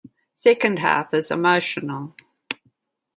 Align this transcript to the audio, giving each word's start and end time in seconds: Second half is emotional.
Second 0.35 0.79
half 0.79 1.13
is 1.13 1.29
emotional. 1.29 2.15